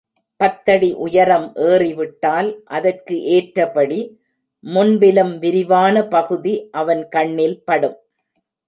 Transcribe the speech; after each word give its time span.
பத்தடி 0.39 0.87
உயரம் 0.97 1.45
ஏறிவிட்டால் 1.67 2.49
அதற்கு 2.69 3.15
ஏற்றபடி 3.35 3.99
முன்பிலும் 4.63 5.33
விரிவான 5.37 5.95
பகுதி 6.07 6.55
அவன் 6.71 7.03
கண்ணில் 7.09 7.59
படும். 7.65 7.97